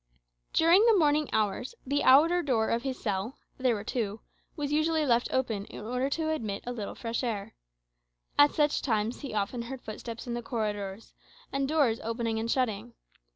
[0.51, 4.21] During the morning hours the outer door of his cell (there were two)
[4.55, 7.53] was usually left open, in order to admit a little fresh air.
[8.35, 11.13] At such times he often heard footsteps in the corridors,
[11.53, 12.95] and doors opening and shutting.